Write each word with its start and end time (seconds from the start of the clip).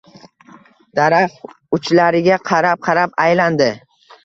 Daraxt 0.99 1.45
uchlariga 1.79 2.41
qarab-qarab 2.51 3.17
aylandi. 3.29 3.71